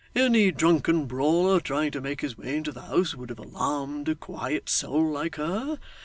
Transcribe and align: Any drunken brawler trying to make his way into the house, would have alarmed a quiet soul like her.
Any 0.15 0.49
drunken 0.49 1.05
brawler 1.05 1.59
trying 1.59 1.91
to 1.91 2.01
make 2.01 2.21
his 2.21 2.35
way 2.35 2.57
into 2.57 2.71
the 2.71 2.81
house, 2.85 3.13
would 3.13 3.29
have 3.29 3.37
alarmed 3.37 4.09
a 4.09 4.15
quiet 4.15 4.67
soul 4.67 5.11
like 5.11 5.35
her. 5.35 5.77